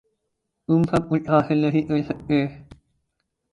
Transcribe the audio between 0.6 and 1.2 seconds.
تم سب